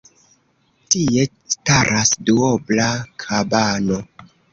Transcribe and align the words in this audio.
Tie 0.93 1.25
staras 1.55 2.13
duobla 2.29 2.87
kabano. 3.25 4.01